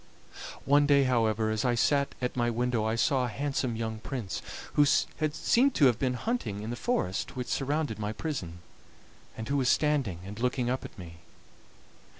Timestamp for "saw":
2.95-3.25